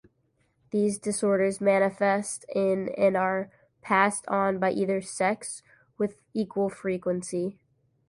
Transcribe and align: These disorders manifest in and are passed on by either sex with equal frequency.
These 0.71 0.97
disorders 0.97 1.61
manifest 1.61 2.43
in 2.55 2.89
and 2.97 3.15
are 3.15 3.51
passed 3.83 4.25
on 4.27 4.57
by 4.57 4.71
either 4.71 4.99
sex 4.99 5.61
with 5.95 6.17
equal 6.33 6.69
frequency. 6.71 7.59